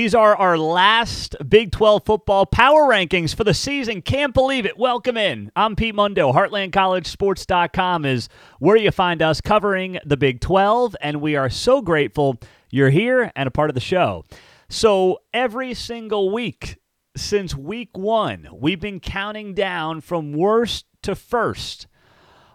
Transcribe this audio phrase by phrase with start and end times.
[0.00, 4.00] These are our last Big 12 football power rankings for the season.
[4.00, 4.78] Can't believe it.
[4.78, 5.52] Welcome in.
[5.54, 6.32] I'm Pete Mundo.
[6.32, 12.40] HeartlandCollegeSports.com is where you find us covering the Big 12, and we are so grateful
[12.70, 14.24] you're here and a part of the show.
[14.70, 16.78] So, every single week
[17.14, 21.88] since week one, we've been counting down from worst to first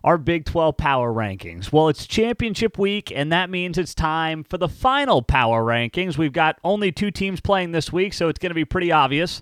[0.05, 1.71] our Big 12 power rankings.
[1.71, 6.15] Well, it's championship week, and that means it's time for the final power rankings.
[6.15, 9.41] We've got only two teams playing this week, so it's going to be pretty obvious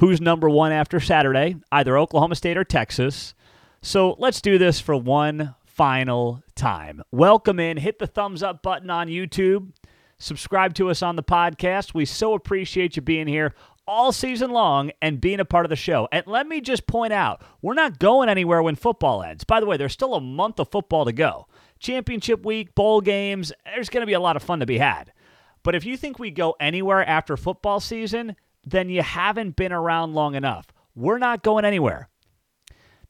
[0.00, 3.32] who's number one after Saturday, either Oklahoma State or Texas.
[3.80, 7.02] So let's do this for one final time.
[7.12, 9.70] Welcome in, hit the thumbs up button on YouTube.
[10.18, 11.94] Subscribe to us on the podcast.
[11.94, 13.54] We so appreciate you being here
[13.86, 16.08] all season long and being a part of the show.
[16.12, 19.44] And let me just point out, we're not going anywhere when football ends.
[19.44, 21.46] By the way, there's still a month of football to go.
[21.78, 25.12] Championship week, bowl games, there's going to be a lot of fun to be had.
[25.62, 30.14] But if you think we go anywhere after football season, then you haven't been around
[30.14, 30.66] long enough.
[30.94, 32.08] We're not going anywhere.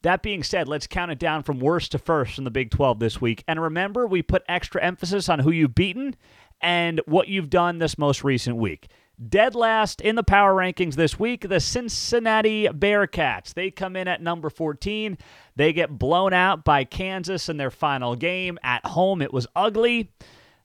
[0.03, 2.99] That being said, let's count it down from worst to first in the Big 12
[2.99, 3.43] this week.
[3.47, 6.15] And remember, we put extra emphasis on who you've beaten
[6.59, 8.89] and what you've done this most recent week.
[9.29, 13.53] Dead last in the power rankings this week, the Cincinnati Bearcats.
[13.53, 15.19] They come in at number 14.
[15.55, 18.57] They get blown out by Kansas in their final game.
[18.63, 20.11] At home, it was ugly.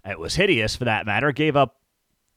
[0.03, 1.31] It was hideous for that matter.
[1.31, 1.77] Gave up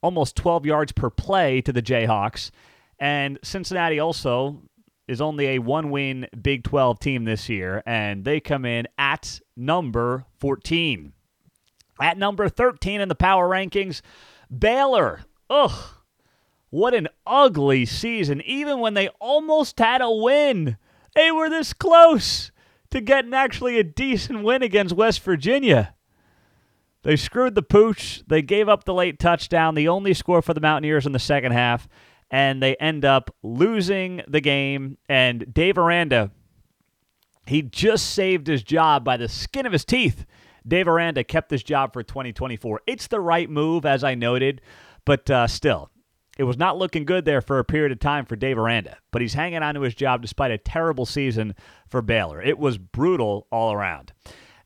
[0.02, 2.52] almost 12 yards per play to the Jayhawks.
[3.00, 4.64] And Cincinnati also
[5.08, 9.40] is only a one win Big 12 team this year, and they come in at
[9.56, 11.14] number 14.
[12.02, 14.02] At number 13 in the power rankings,
[14.50, 15.22] Baylor.
[15.50, 15.72] Ugh
[16.72, 18.42] what an ugly season.
[18.42, 20.78] Even when they almost had a win,
[21.14, 22.52] they were this close
[22.90, 25.94] to getting actually a decent win against West Virginia.
[27.04, 28.24] They screwed the pooch.
[28.28, 31.52] They gave up the late touchdown, the only score for the Mountaineers in the second
[31.52, 31.88] half,
[32.30, 34.98] and they end up losing the game.
[35.10, 36.32] And Dave Aranda,
[37.46, 40.26] he just saved his job by the skin of his teeth.
[40.66, 42.82] Dave Aranda kept his job for 2024.
[42.86, 44.62] It's the right move, as I noted,
[45.06, 45.90] but uh, still,
[46.38, 49.22] it was not looking good there for a period of time for Dave Aranda, but
[49.22, 51.56] he's hanging on to his job despite a terrible season
[51.88, 52.42] for Baylor.
[52.42, 54.14] It was brutal all around.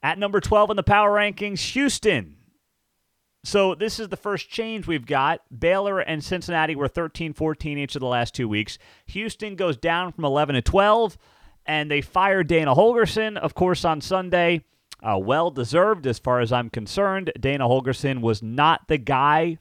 [0.03, 2.37] At number 12 in the power rankings, Houston.
[3.43, 5.41] So this is the first change we've got.
[5.55, 8.77] Baylor and Cincinnati were 13 14 each of the last two weeks.
[9.07, 11.17] Houston goes down from 11 to 12,
[11.65, 14.63] and they fired Dana Holgorsen, of course, on Sunday.
[15.01, 17.31] Uh, well deserved as far as I'm concerned.
[17.39, 19.59] Dana Holgorsen was not the guy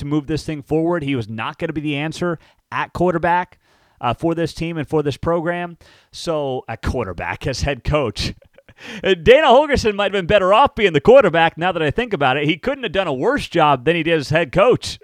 [0.00, 1.02] to move this thing forward.
[1.02, 2.38] He was not going to be the answer
[2.72, 3.58] at quarterback
[4.00, 5.78] uh, for this team and for this program.
[6.12, 8.34] So, at quarterback as head coach.
[9.02, 12.36] Dana Holgorsen might have been better off being the quarterback now that I think about
[12.36, 12.44] it.
[12.44, 14.98] He couldn't have done a worse job than he did as head coach.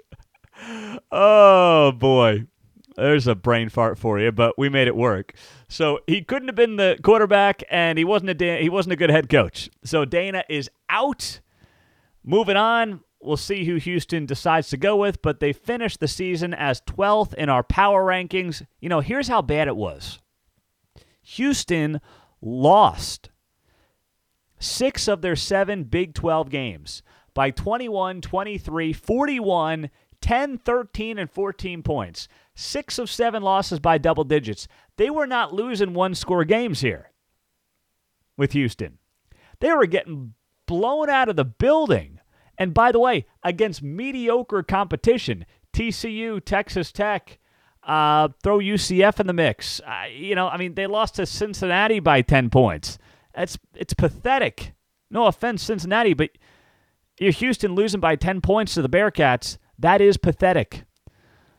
[1.11, 2.45] oh, boy.
[2.95, 5.33] There's a brain fart for you, but we made it work.
[5.69, 9.11] So he couldn't have been the quarterback, and he wasn't a he wasn't a good
[9.11, 9.69] head coach.
[9.83, 11.39] So Dana is out.
[12.23, 16.53] Moving on, We'll see who Houston decides to go with, but they finished the season
[16.53, 18.65] as 12th in our power rankings.
[18.79, 20.19] You know, here's how bad it was
[21.23, 21.99] Houston
[22.41, 23.29] lost
[24.59, 27.01] six of their seven Big 12 games
[27.33, 29.89] by 21, 23, 41,
[30.21, 32.27] 10, 13, and 14 points.
[32.55, 34.67] Six of seven losses by double digits.
[34.97, 37.11] They were not losing one score games here
[38.35, 38.97] with Houston.
[39.59, 40.33] They were getting
[40.65, 42.16] blown out of the building
[42.57, 47.39] and by the way, against mediocre competition, TCU, Texas Tech,
[47.83, 49.79] uh, throw UCF in the mix.
[49.81, 52.97] Uh, you know, I mean, they lost to Cincinnati by 10 points.
[53.35, 54.73] It's, it's pathetic.
[55.09, 56.31] No offense, Cincinnati, but
[57.19, 59.57] you're Houston losing by 10 points to the Bearcats.
[59.79, 60.83] That is pathetic.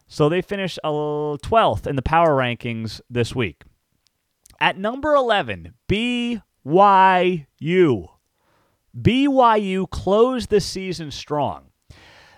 [0.06, 3.62] So they finish 12th in the power rankings this week.
[4.60, 6.40] At number 11, BYU.
[8.96, 11.66] BYU closed the season strong.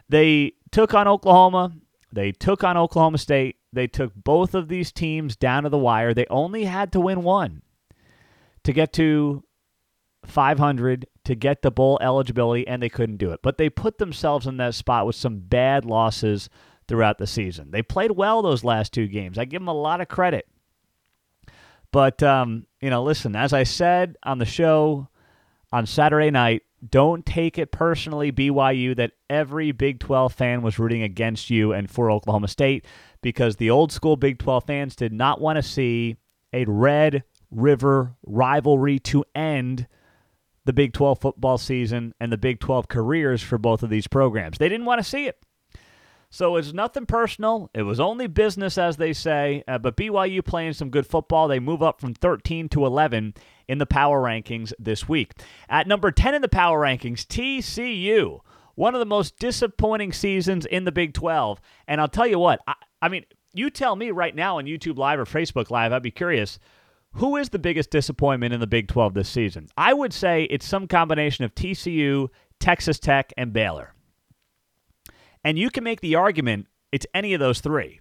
[0.08, 1.72] They took on Oklahoma.
[2.12, 3.56] They took on Oklahoma State.
[3.72, 6.12] They took both of these teams down to the wire.
[6.12, 7.62] They only had to win one
[8.64, 9.44] to get to
[10.24, 13.41] 500 to get the bowl eligibility, and they couldn't do it.
[13.42, 16.48] But they put themselves in that spot with some bad losses
[16.88, 17.70] throughout the season.
[17.70, 19.38] They played well those last two games.
[19.38, 20.48] I give them a lot of credit.
[21.92, 25.08] But, um, you know, listen, as I said on the show
[25.72, 31.02] on Saturday night, don't take it personally, BYU, that every Big 12 fan was rooting
[31.02, 32.84] against you and for Oklahoma State
[33.22, 36.16] because the old school Big 12 fans did not want to see
[36.52, 39.86] a Red River rivalry to end
[40.64, 44.58] the Big 12 football season and the Big 12 careers for both of these programs.
[44.58, 45.38] They didn't want to see it.
[46.32, 47.70] So it's nothing personal.
[47.74, 49.64] It was only business, as they say.
[49.66, 51.48] Uh, but BYU playing some good football.
[51.48, 53.34] They move up from 13 to 11
[53.70, 55.32] in the power rankings this week.
[55.68, 58.40] At number 10 in the power rankings, TCU.
[58.74, 61.60] One of the most disappointing seasons in the Big 12.
[61.86, 63.24] And I'll tell you what, I, I mean,
[63.54, 66.58] you tell me right now on YouTube Live or Facebook Live, I'd be curious.
[67.14, 69.68] Who is the biggest disappointment in the Big 12 this season?
[69.76, 72.28] I would say it's some combination of TCU,
[72.58, 73.94] Texas Tech, and Baylor.
[75.44, 78.00] And you can make the argument it's any of those three.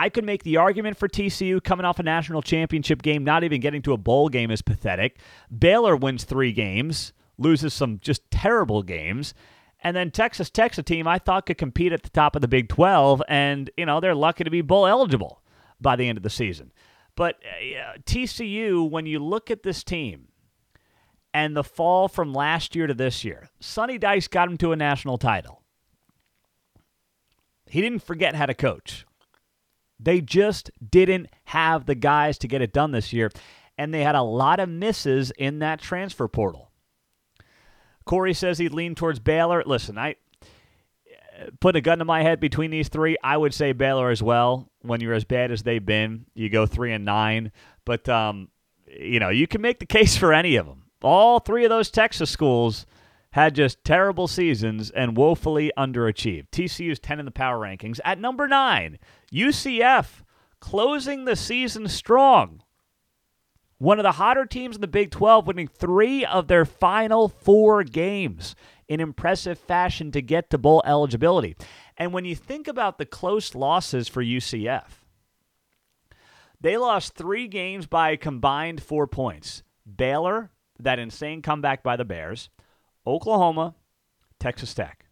[0.00, 3.60] I could make the argument for TCU coming off a national championship game, not even
[3.60, 5.18] getting to a bowl game is pathetic.
[5.56, 9.34] Baylor wins three games, loses some just terrible games.
[9.84, 12.48] And then Texas Tech's a team I thought could compete at the top of the
[12.48, 15.42] Big 12, and, you know, they're lucky to be bowl eligible
[15.82, 16.72] by the end of the season.
[17.14, 20.28] But uh, TCU, when you look at this team,
[21.34, 23.50] and the fall from last year to this year.
[23.60, 25.62] Sonny Dykes got him to a national title.
[27.66, 29.04] He didn't forget how to coach.
[30.02, 33.30] They just didn't have the guys to get it done this year,
[33.76, 36.70] and they had a lot of misses in that transfer portal.
[38.04, 39.62] Corey says he'd lean towards Baylor.
[39.64, 40.16] Listen, I
[41.60, 43.16] put a gun to my head between these three.
[43.22, 44.70] I would say Baylor as well.
[44.82, 47.52] When you're as bad as they've been, you go three and nine.
[47.84, 48.48] But um,
[48.86, 51.90] you know, you can make the case for any of them all three of those
[51.90, 52.86] Texas schools
[53.32, 56.48] had just terrible seasons and woefully underachieved.
[56.50, 58.00] TCU's 10 in the power rankings.
[58.04, 58.98] At number 9,
[59.32, 60.22] UCF
[60.60, 62.62] closing the season strong.
[63.78, 67.82] One of the hotter teams in the Big 12, winning three of their final four
[67.82, 68.54] games
[68.88, 71.56] in impressive fashion to get to bowl eligibility.
[71.96, 74.88] And when you think about the close losses for UCF,
[76.60, 79.62] they lost three games by combined four points.
[79.96, 82.50] Baylor, that insane comeback by the Bears,
[83.06, 83.74] Oklahoma,
[84.38, 85.06] Texas Tech.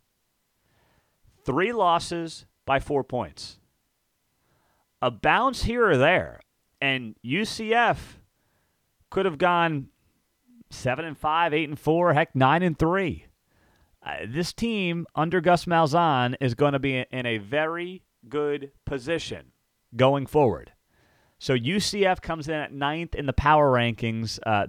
[1.45, 3.59] Three losses by four points.
[5.01, 6.41] A bounce here or there,
[6.81, 7.97] and UCF
[9.11, 9.89] could have gone
[10.71, 13.27] seven and five, eight and four, heck, nine and three.
[14.05, 19.53] Uh, this team under Gus Malzahn is going to be in a very good position
[19.97, 20.73] going forward.
[21.39, 24.67] So UCF comes in at ninth in the power rankings uh.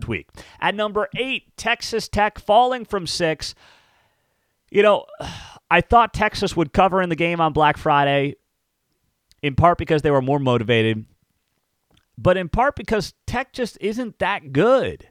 [0.59, 3.55] At number eight, Texas Tech falling from six.
[4.69, 5.05] You know,
[5.71, 8.35] I thought Texas would cover in the game on Black Friday,
[9.43, 11.05] in part because they were more motivated,
[12.17, 15.07] but in part because Tech just isn't that good.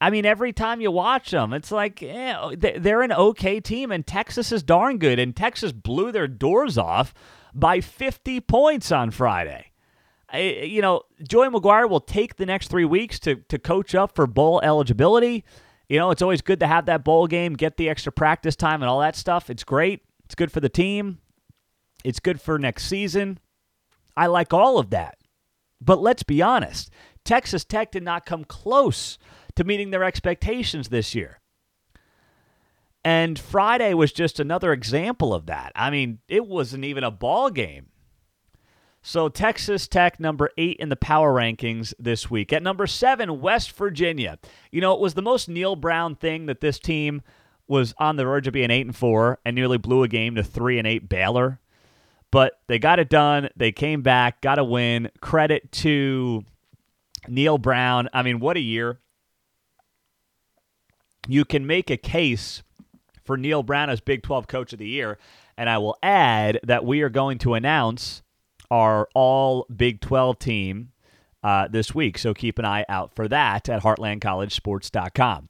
[0.00, 4.06] I mean, every time you watch them, it's like yeah, they're an okay team, and
[4.06, 5.18] Texas is darn good.
[5.18, 7.12] And Texas blew their doors off
[7.54, 9.69] by 50 points on Friday.
[10.34, 14.26] You know, Joey McGuire will take the next three weeks to, to coach up for
[14.26, 15.44] bowl eligibility.
[15.88, 18.82] You know, it's always good to have that bowl game, get the extra practice time
[18.82, 19.50] and all that stuff.
[19.50, 20.02] It's great.
[20.24, 21.18] It's good for the team.
[22.04, 23.38] It's good for next season.
[24.16, 25.18] I like all of that.
[25.80, 26.90] But let's be honest
[27.24, 29.18] Texas Tech did not come close
[29.56, 31.40] to meeting their expectations this year.
[33.04, 35.72] And Friday was just another example of that.
[35.74, 37.89] I mean, it wasn't even a ball game.
[39.02, 42.52] So Texas Tech, number eight in the power rankings this week.
[42.52, 44.38] At number seven, West Virginia.
[44.70, 47.22] You know, it was the most Neal Brown thing that this team
[47.66, 50.42] was on the verge of being eight and four and nearly blew a game to
[50.42, 51.60] three and eight Baylor.
[52.30, 53.48] But they got it done.
[53.56, 55.10] They came back, got a win.
[55.20, 56.44] Credit to
[57.26, 58.08] Neal Brown.
[58.12, 59.00] I mean, what a year.
[61.26, 62.62] You can make a case
[63.24, 65.18] for Neal Brown as Big 12 Coach of the Year.
[65.56, 68.22] And I will add that we are going to announce
[68.70, 70.92] our all Big 12 team
[71.42, 72.18] uh, this week.
[72.18, 75.48] So keep an eye out for that at heartlandcollegesports.com.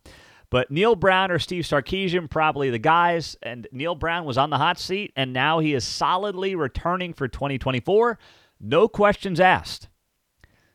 [0.51, 3.37] But Neal Brown or Steve Sarkisian, probably the guys.
[3.43, 7.29] And Neal Brown was on the hot seat, and now he is solidly returning for
[7.29, 8.19] 2024.
[8.61, 9.89] No questions asked.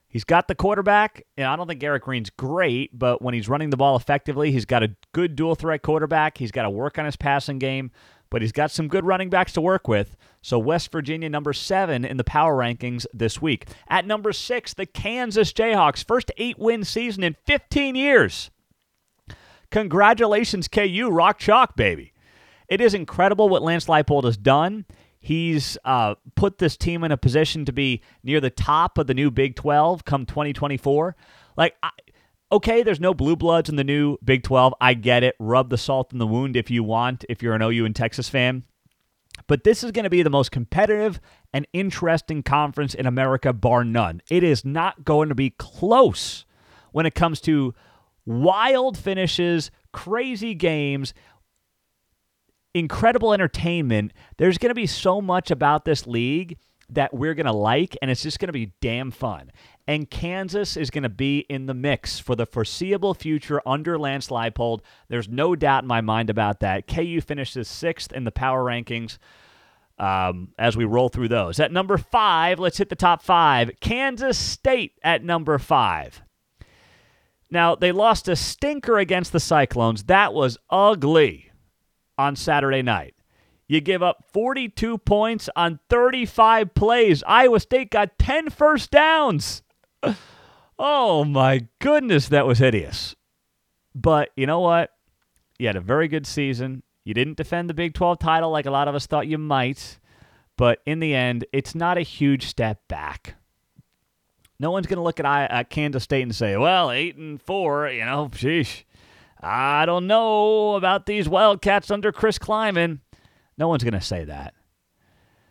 [0.08, 1.25] He's got the quarterback.
[1.36, 4.64] And I don't think Garrett Greene's great, but when he's running the ball effectively, he's
[4.64, 6.38] got a good dual threat quarterback.
[6.38, 7.92] He's got to work on his passing game
[8.36, 10.18] but he's got some good running backs to work with.
[10.42, 13.70] So West Virginia, number seven in the power rankings this week.
[13.88, 18.51] At number six, the Kansas Jayhawks, first eight win season in 15 years.
[19.72, 22.12] Congratulations, KU, rock chalk, baby.
[22.68, 24.84] It is incredible what Lance Leipold has done.
[25.18, 29.13] He's uh, put this team in a position to be near the top of the
[29.13, 31.15] new Big 12 come 2024.
[31.56, 31.92] Like, I,
[32.52, 34.74] okay, there's no blue bloods in the new Big 12.
[34.80, 35.36] I get it.
[35.40, 38.30] Rub the salt in the wound if you want, if you're an OU and Texas
[38.30, 38.64] fan.
[39.48, 41.20] But this is going to be the most competitive
[41.54, 44.22] and interesting conference in America, bar none.
[44.30, 46.46] It is not going to be close
[46.94, 47.74] when it comes to
[48.25, 51.14] wild finishes, crazy games.
[52.75, 54.12] incredible entertainment.
[54.38, 56.58] There's going to be so much about this league
[56.90, 59.50] that we're going to like, and it's just going to be damn fun.
[59.88, 64.30] And Kansas is going to be in the mix for the foreseeable future under Lance
[64.30, 64.82] Leipold.
[65.10, 66.88] There's no doubt in my mind about that.
[66.88, 69.20] KU finishes sixth in the power rankings
[70.00, 71.60] um, as we roll through those.
[71.60, 73.72] At number five, let's hit the top five.
[73.80, 76.22] Kansas State at number five.
[77.51, 80.06] Now, they lost a stinker against the Cyclones.
[80.06, 81.51] That was ugly
[82.18, 83.13] on Saturday night.
[83.68, 87.24] You give up 42 points on 35 plays.
[87.25, 89.63] Iowa State got 10 first downs.
[90.78, 93.16] Oh my goodness, that was hideous.
[93.94, 94.92] But you know what?
[95.58, 96.84] You had a very good season.
[97.06, 100.00] You didn't defend the Big 12 title like a lot of us thought you might.
[100.58, 103.36] But in the end, it's not a huge step back.
[104.60, 107.90] No one's going to look at, at Kansas State and say, well, 8 and 4,
[107.90, 108.84] you know, sheesh.
[109.40, 113.00] I don't know about these Wildcats under Chris Klieman.
[113.58, 114.55] No one's going to say that.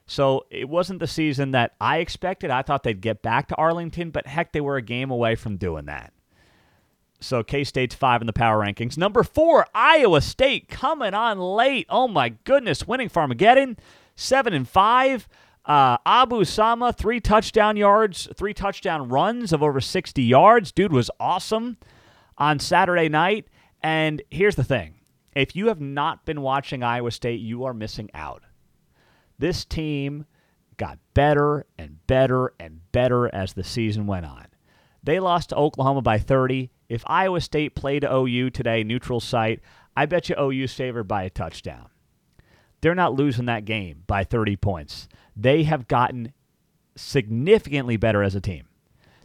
[0.06, 2.50] So it wasn't the season that I expected.
[2.50, 5.56] I thought they'd get back to Arlington, but heck, they were a game away from
[5.56, 6.12] doing that.
[7.20, 8.98] So K State's five in the power rankings.
[8.98, 11.86] Number four, Iowa State coming on late.
[11.88, 13.78] Oh my goodness, winning Farmageddon,
[14.14, 15.26] seven and five.
[15.64, 20.70] Uh, Abu Sama, three touchdown yards, three touchdown runs of over 60 yards.
[20.70, 21.78] Dude was awesome
[22.36, 23.46] on Saturday night.
[23.82, 24.94] And here's the thing
[25.34, 28.42] if you have not been watching Iowa State, you are missing out.
[29.38, 30.26] This team
[30.76, 34.46] got better and better and better as the season went on.
[35.02, 36.70] They lost to Oklahoma by 30.
[36.88, 39.60] If Iowa State played OU today, neutral site,
[39.96, 41.88] I bet you OU's favored by a touchdown.
[42.80, 45.08] They're not losing that game by 30 points.
[45.36, 46.32] They have gotten
[46.96, 48.68] significantly better as a team.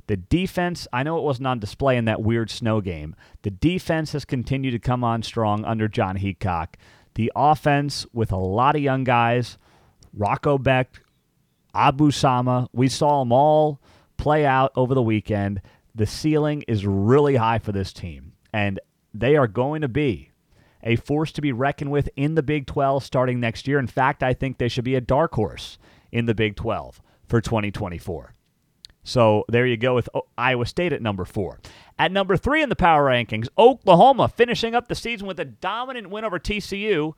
[0.07, 3.15] The defense, I know it wasn't on display in that weird snow game.
[3.43, 6.75] The defense has continued to come on strong under Jon Heacock.
[7.13, 9.57] The offense, with a lot of young guys,
[10.13, 10.99] Rocco Becht,
[11.73, 13.79] Abu Sama, we saw them all
[14.17, 15.61] play out over the weekend.
[15.95, 18.79] The ceiling is really high for this team, and
[19.13, 20.31] they are going to be
[20.83, 23.79] a force to be reckoned with in the Big 12 starting next year.
[23.79, 25.77] In fact, I think they should be a dark horse
[26.11, 28.33] in the Big 12 for 2024.
[29.03, 31.59] So there you go with Iowa State at number four.
[31.97, 36.09] At number three in the power rankings, Oklahoma finishing up the season with a dominant
[36.09, 37.13] win over TCU.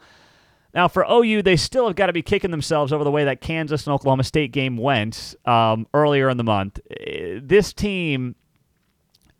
[0.73, 3.41] Now, for OU, they still have got to be kicking themselves over the way that
[3.41, 6.79] Kansas and Oklahoma State game went um, earlier in the month.
[6.89, 8.35] Uh, this team,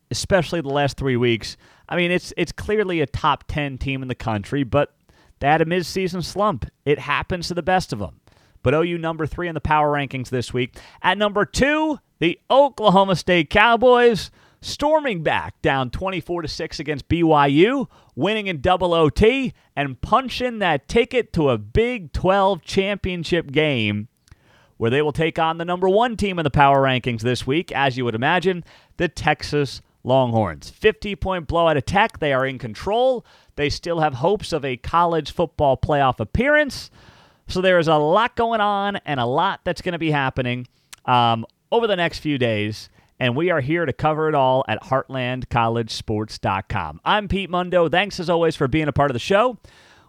[0.10, 1.56] especially the last three weeks,
[1.88, 4.94] I mean, it's it's clearly a top ten team in the country, but
[5.40, 6.66] they had a midseason slump.
[6.86, 8.20] It happens to the best of them.
[8.64, 10.78] But OU number three in the power rankings this week.
[11.02, 14.30] At number two, the Oklahoma State Cowboys
[14.62, 20.88] storming back down 24 to 6 against BYU, winning in double OT and punching that
[20.88, 24.08] ticket to a Big 12 championship game
[24.78, 27.72] where they will take on the number 1 team in the power rankings this week,
[27.72, 28.64] as you would imagine,
[28.98, 30.70] the Texas Longhorns.
[30.72, 32.20] 50 point blowout Tech.
[32.20, 33.26] They are in control.
[33.56, 36.90] They still have hopes of a college football playoff appearance.
[37.48, 40.68] So there is a lot going on and a lot that's going to be happening.
[41.06, 42.90] Um, over the next few days,
[43.22, 47.02] and we are here to cover it all at heartlandcollegesports.com.
[47.06, 47.88] I'm Pete Mundo.
[47.88, 49.60] Thanks as always for being a part of the show.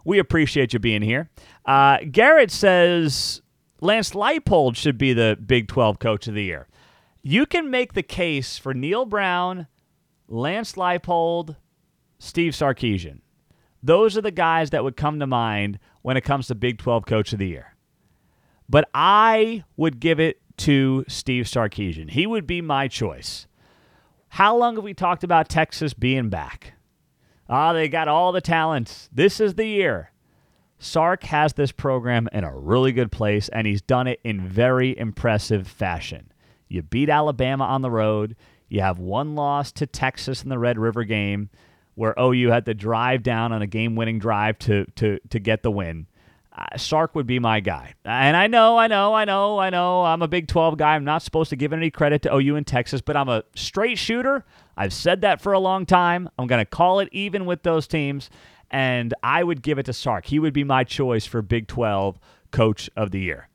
[0.03, 1.29] We appreciate you being here.
[1.63, 3.43] Uh, Garrett says
[3.81, 6.67] Lance Leipold should be the Big 12 Coach of the Year.
[7.21, 9.67] You can make the case for Neal Brown,
[10.27, 11.55] Lance Leipold,
[12.17, 13.19] Steve Sarkisian.
[13.83, 17.05] Those are the guys that would come to mind when it comes to Big 12
[17.05, 17.72] Coach of the Year.
[18.73, 22.09] But I would give it to Steve Sarkisian.
[22.09, 23.45] He would be my choice.
[24.29, 26.73] How long have we talked about Texas being back?
[27.47, 29.09] Ah, they got all the talent.
[29.13, 30.09] This is the year.
[30.79, 34.97] Sark has this program in a really good place, and he's done it in very
[34.97, 36.31] impressive fashion.
[36.67, 38.35] You beat Alabama on the road.
[38.69, 41.51] You have one loss to Texas in the Red River game,
[41.93, 45.69] where OU had to drive down on a game-winning drive to to to get the
[45.69, 46.07] win
[46.55, 47.95] uh, Sark would be my guy.
[48.05, 50.03] And I know, I know, I know, I know.
[50.03, 50.95] I'm a Big 12 guy.
[50.95, 53.97] I'm not supposed to give any credit to OU and Texas, but I'm a straight
[53.97, 54.45] shooter.
[54.77, 56.29] I've said that for a long time.
[56.37, 58.29] I'm going to call it even with those teams,
[58.69, 60.27] and I would give it to Sark.
[60.27, 62.19] He would be my choice for Big 12
[62.51, 63.49] Coach of the Year.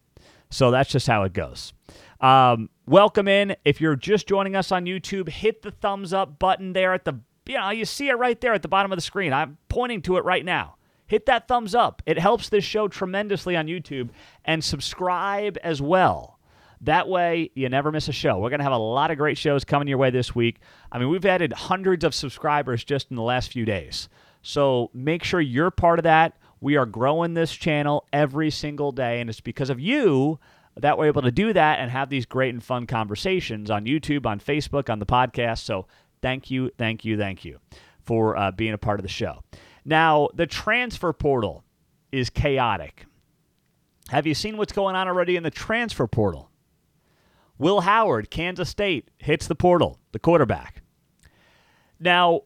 [0.50, 1.72] So that's just how it goes.
[2.20, 3.54] Um, welcome in.
[3.64, 7.20] If you're just joining us on YouTube, hit the thumbs up button there at the,
[7.46, 9.32] you know, you see it right there at the bottom of the screen.
[9.32, 10.77] I'm pointing to it right now
[11.08, 12.02] hit that thumbs up.
[12.06, 14.10] It helps this show tremendously on YouTube.
[14.44, 16.38] And subscribe as well.
[16.82, 18.38] That way, you never miss a show.
[18.38, 20.60] We're going to have a lot of great shows coming your way this week.
[20.92, 24.08] I mean, we've added hundreds of subscribers just in the last few days.
[24.42, 26.36] So make sure you're part of that.
[26.60, 30.38] We are growing this channel every single day, and it's because of you
[30.76, 34.26] that we're able to do that and have these great and fun conversations on YouTube,
[34.26, 35.58] on Facebook, on the podcast.
[35.58, 35.86] So
[36.22, 37.58] thank you, thank you, thank you
[38.04, 39.42] for uh, being a part of the show.
[39.88, 41.64] Now, the transfer portal
[42.12, 43.06] is chaotic.
[44.10, 46.50] Have you seen what's going on already in the transfer portal?
[47.56, 50.82] Will Howard, Kansas State, hits the portal, the quarterback.
[51.98, 52.42] Now,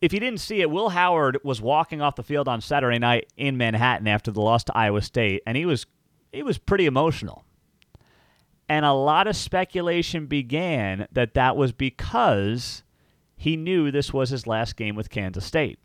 [0.00, 3.30] if you didn't see it, Will Howard was walking off the field on Saturday night
[3.36, 5.84] in Manhattan after the loss to Iowa State, and he was
[6.32, 7.44] he was pretty emotional.
[8.66, 12.82] And a lot of speculation began that that was because
[13.36, 15.78] he knew this was his last game with Kansas State.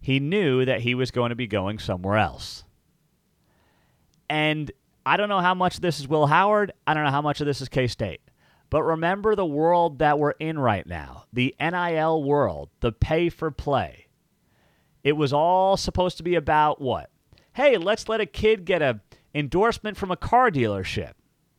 [0.00, 2.64] He knew that he was going to be going somewhere else.
[4.28, 4.70] And
[5.04, 6.72] I don't know how much of this is Will Howard.
[6.86, 8.20] I don't know how much of this is K State.
[8.70, 13.50] But remember the world that we're in right now the NIL world, the pay for
[13.50, 14.06] play.
[15.04, 17.10] It was all supposed to be about what?
[17.52, 19.00] Hey, let's let a kid get an
[19.34, 21.12] endorsement from a car dealership.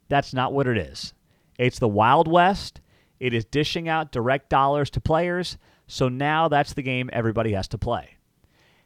[0.10, 1.14] That's not what it is.
[1.58, 2.82] It's the Wild West.
[3.20, 5.58] It is dishing out direct dollars to players.
[5.88, 8.17] So now that's the game everybody has to play.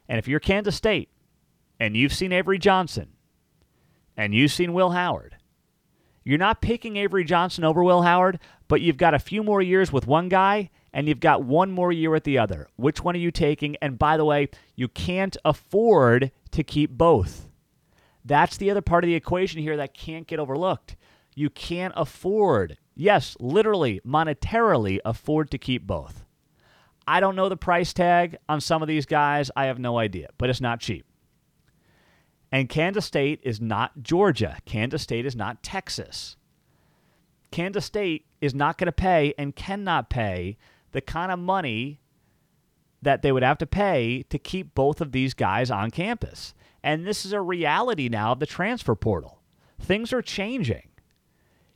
[0.08, 1.08] And if you're Kansas State
[1.78, 3.08] and you've seen Avery Johnson
[4.16, 5.36] and you've seen Will Howard,
[6.24, 9.92] you're not picking Avery Johnson over Will Howard, but you've got a few more years
[9.92, 12.68] with one guy and you've got one more year with the other.
[12.76, 13.76] Which one are you taking?
[13.82, 17.48] And by the way, you can't afford to keep both.
[18.24, 20.96] That's the other part of the equation here that can't get overlooked.
[21.34, 26.24] You can't afford, yes, literally, monetarily afford to keep both.
[27.06, 29.50] I don't know the price tag on some of these guys.
[29.56, 31.06] I have no idea, but it's not cheap.
[32.50, 34.58] And Kansas State is not Georgia.
[34.66, 36.36] Kansas State is not Texas.
[37.50, 40.58] Kansas State is not going to pay and cannot pay
[40.92, 42.00] the kind of money
[43.00, 46.54] that they would have to pay to keep both of these guys on campus.
[46.82, 49.40] And this is a reality now of the transfer portal.
[49.80, 50.88] Things are changing.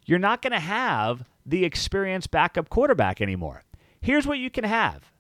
[0.05, 3.65] You're not going to have the experienced backup quarterback anymore.
[4.01, 5.11] Here's what you can have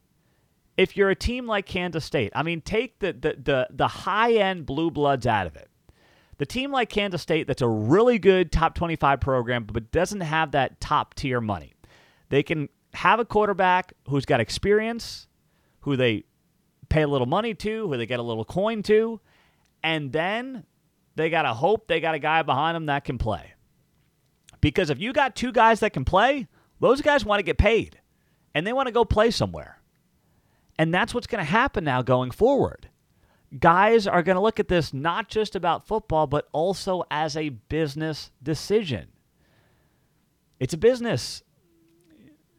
[0.76, 4.34] if you're a team like Kansas State, I mean, take the the the, the high
[4.34, 5.70] end blue bloods out of it.
[6.38, 10.52] The team like Kansas State that's a really good top 25 program, but doesn't have
[10.52, 11.72] that top tier money.
[12.28, 15.28] They can have a quarterback who's got experience,
[15.80, 16.24] who they
[16.88, 19.20] pay a little money to, who they get a little coin to,
[19.82, 20.64] and then
[21.14, 23.54] they got to hope they got a guy behind them that can play.
[24.60, 26.48] Because if you got two guys that can play,
[26.80, 28.00] those guys want to get paid
[28.54, 29.80] and they want to go play somewhere.
[30.78, 32.88] And that's what's going to happen now going forward.
[33.58, 37.50] Guys are going to look at this not just about football, but also as a
[37.50, 39.08] business decision.
[40.58, 41.42] It's a business.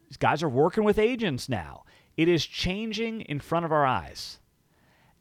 [0.09, 1.83] These guys are working with agents now.
[2.15, 4.39] It is changing in front of our eyes.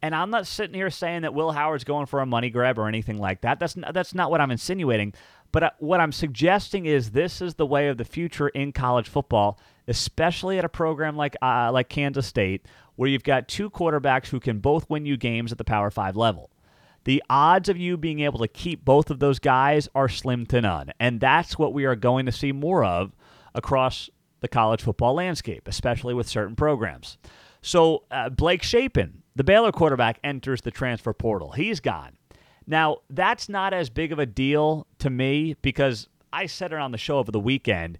[0.01, 2.87] And I'm not sitting here saying that Will Howard's going for a money grab or
[2.87, 3.59] anything like that.
[3.59, 5.13] That's not, that's not what I'm insinuating.
[5.51, 9.07] But uh, what I'm suggesting is this is the way of the future in college
[9.07, 12.65] football, especially at a program like uh, like Kansas State,
[12.97, 16.17] where you've got two quarterbacks who can both win you games at the Power Five
[16.17, 16.51] level.
[17.05, 20.59] The odds of you being able to keep both of those guys are slim to
[20.59, 20.91] none.
[20.99, 23.15] And that's what we are going to see more of
[23.55, 24.09] across
[24.41, 27.17] the college football landscape, especially with certain programs.
[27.61, 31.51] So, uh, Blake Shapen, the Baylor quarterback, enters the transfer portal.
[31.51, 32.17] He's gone.
[32.65, 36.91] Now, that's not as big of a deal to me because I said it on
[36.91, 37.97] the show over the weekend.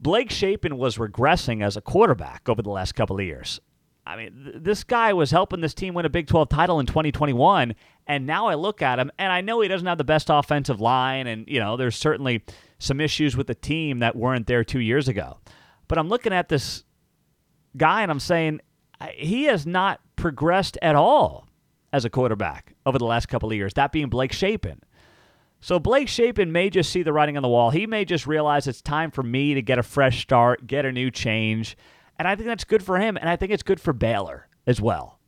[0.00, 3.60] Blake Shapen was regressing as a quarterback over the last couple of years.
[4.08, 6.86] I mean, th- this guy was helping this team win a Big 12 title in
[6.86, 7.74] 2021,
[8.06, 10.80] and now I look at him, and I know he doesn't have the best offensive
[10.80, 12.42] line, and, you know, there's certainly
[12.78, 15.38] some issues with the team that weren't there two years ago.
[15.88, 16.84] But I'm looking at this
[17.76, 18.60] guy, and I'm saying
[19.14, 21.46] he has not progressed at all
[21.92, 24.80] as a quarterback over the last couple of years, that being Blake Shapen.
[25.60, 27.70] So Blake Shapen may just see the writing on the wall.
[27.70, 30.92] He may just realize it's time for me to get a fresh start, get a
[30.92, 31.76] new change,
[32.18, 34.80] and I think that's good for him, and I think it's good for Baylor as
[34.80, 35.18] well.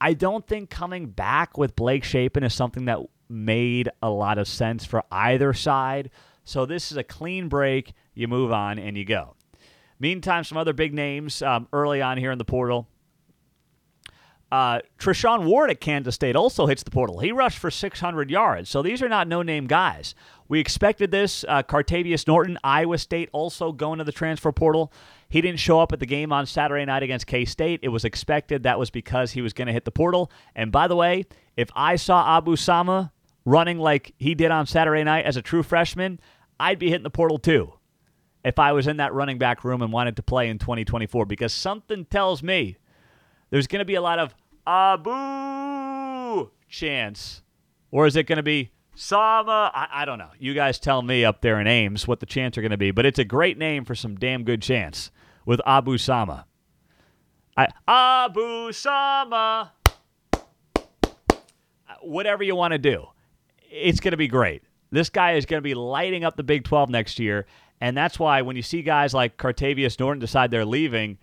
[0.00, 2.98] I don't think coming back with Blake Shapen is something that
[3.28, 6.10] made a lot of sense for either side.
[6.44, 7.92] So this is a clean break.
[8.14, 9.36] You move on and you go.
[9.98, 12.88] Meantime, some other big names um, early on here in the portal.
[14.52, 17.20] Uh, Treshaun Ward at Kansas State also hits the portal.
[17.20, 18.68] He rushed for 600 yards.
[18.68, 20.14] So these are not no name guys.
[20.46, 21.42] We expected this.
[21.48, 24.92] Uh, Cartevious Norton, Iowa State, also going to the transfer portal.
[25.30, 27.80] He didn't show up at the game on Saturday night against K State.
[27.82, 30.30] It was expected that was because he was going to hit the portal.
[30.54, 31.24] And by the way,
[31.56, 33.10] if I saw Abu Sama
[33.46, 36.20] running like he did on Saturday night as a true freshman,
[36.60, 37.72] I'd be hitting the portal too
[38.44, 41.54] if I was in that running back room and wanted to play in 2024 because
[41.54, 42.76] something tells me
[43.48, 44.34] there's going to be a lot of
[44.66, 47.42] Abu chance,
[47.90, 49.70] or is it going to be Sama?
[49.74, 50.30] I, I don't know.
[50.38, 52.90] You guys tell me up there in Ames what the chants are going to be,
[52.90, 55.10] but it's a great name for some damn good chants
[55.44, 56.46] with Abu Sama.
[57.56, 59.72] I, Abu Sama.
[62.00, 63.06] Whatever you want to do,
[63.70, 64.62] it's going to be great.
[64.90, 67.46] This guy is going to be lighting up the Big 12 next year.
[67.80, 71.18] And that's why when you see guys like Cartevious Norton decide they're leaving,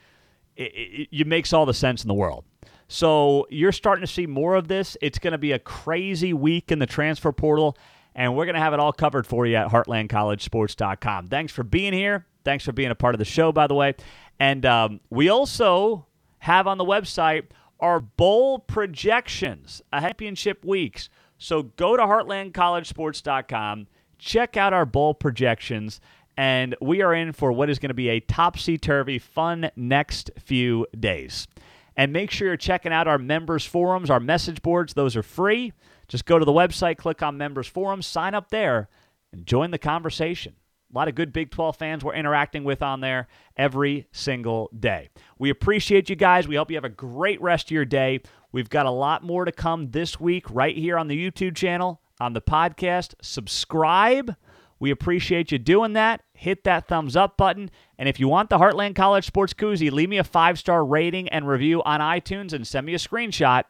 [0.59, 2.43] it, it, it makes all the sense in the world.
[2.87, 4.97] So you're starting to see more of this.
[5.01, 7.77] It's going to be a crazy week in the transfer portal,
[8.15, 11.27] and we're going to have it all covered for you at heartlandcollegesports.com.
[11.27, 12.25] Thanks for being here.
[12.43, 13.93] Thanks for being a part of the show, by the way.
[14.39, 16.07] And um, we also
[16.39, 17.45] have on the website
[17.79, 21.09] our bowl projections, a championship weeks.
[21.37, 26.01] So go to heartlandcollegesports.com, check out our bowl projections,
[26.39, 30.31] and we are in for what is going to be a topsy turvy, fun next
[30.39, 31.49] few days.
[31.97, 34.93] And make sure you're checking out our members forums, our message boards.
[34.93, 35.73] Those are free.
[36.07, 38.87] Just go to the website, click on members forums, sign up there,
[39.33, 40.53] and join the conversation.
[40.93, 45.09] A lot of good Big 12 fans we're interacting with on there every single day.
[45.37, 46.47] We appreciate you guys.
[46.47, 48.21] We hope you have a great rest of your day.
[48.53, 51.99] We've got a lot more to come this week right here on the YouTube channel,
[52.21, 53.15] on the podcast.
[53.21, 54.37] Subscribe.
[54.79, 56.21] We appreciate you doing that.
[56.39, 57.69] Hit that thumbs up button.
[57.97, 61.27] And if you want the Heartland College Sports Koozie, leave me a five star rating
[61.27, 63.63] and review on iTunes and send me a screenshot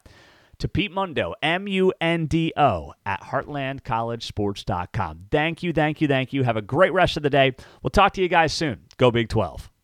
[0.60, 5.26] to Pete Mundo, M U N D O, at heartlandcollegesports.com.
[5.32, 6.44] Thank you, thank you, thank you.
[6.44, 7.56] Have a great rest of the day.
[7.82, 8.82] We'll talk to you guys soon.
[8.98, 9.68] Go Big 12.